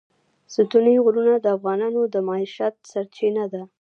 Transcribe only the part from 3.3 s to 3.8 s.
ده.